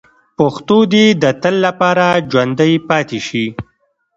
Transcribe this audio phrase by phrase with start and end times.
[0.37, 3.45] پښتو دې د تل لپاره ژوندۍ پاتې شي.